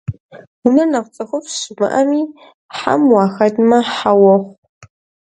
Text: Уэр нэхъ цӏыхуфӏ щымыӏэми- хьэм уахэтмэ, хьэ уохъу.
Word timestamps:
Уэр 0.67 0.87
нэхъ 0.91 1.09
цӏыхуфӏ 1.15 1.49
щымыӏэми- 1.59 2.21
хьэм 2.77 3.01
уахэтмэ, 3.13 3.79
хьэ 3.95 4.11
уохъу. 4.21 4.49